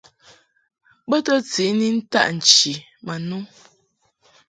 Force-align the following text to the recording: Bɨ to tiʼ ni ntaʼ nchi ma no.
Bɨ 1.09 1.17
to 1.25 1.33
tiʼ 1.51 1.71
ni 1.79 1.87
ntaʼ 1.97 2.27
nchi 2.35 2.73
ma 3.05 3.13
no. 3.27 3.37